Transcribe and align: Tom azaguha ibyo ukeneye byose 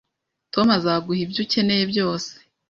Tom 0.53 0.67
azaguha 0.77 1.21
ibyo 1.25 1.39
ukeneye 1.45 1.83
byose 1.91 2.31